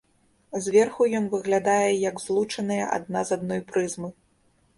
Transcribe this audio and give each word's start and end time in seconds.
Зверху 0.67 1.05
ён 1.19 1.27
выглядае 1.33 1.91
як 2.09 2.15
злучаныя 2.25 2.89
адна 2.97 3.19
з 3.29 3.37
адной 3.37 3.61
прызмы. 3.71 4.09